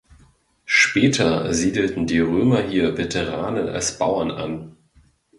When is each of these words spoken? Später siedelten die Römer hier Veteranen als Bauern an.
Später 0.65 1.53
siedelten 1.53 2.07
die 2.07 2.17
Römer 2.21 2.63
hier 2.63 2.97
Veteranen 2.97 3.69
als 3.69 3.99
Bauern 3.99 4.31
an. 4.31 4.75